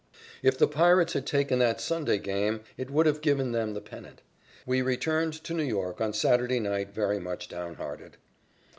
If 0.41 0.57
the 0.57 0.67
Pirates 0.67 1.13
had 1.13 1.27
taken 1.27 1.59
that 1.59 1.79
Sunday 1.79 2.17
game, 2.17 2.61
it 2.75 2.89
would 2.89 3.05
have 3.05 3.21
given 3.21 3.51
them 3.51 3.75
the 3.75 3.81
pennant. 3.81 4.23
We 4.65 4.81
returned 4.81 5.33
to 5.43 5.53
New 5.53 5.61
York 5.61 6.01
on 6.01 6.11
Saturday 6.13 6.59
night 6.59 6.89
very 6.91 7.19
much 7.19 7.47
downhearted. 7.47 8.17